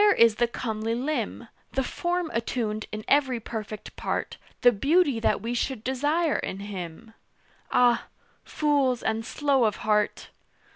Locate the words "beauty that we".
4.71-5.53